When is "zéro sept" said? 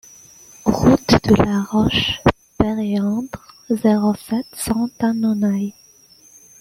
3.69-4.47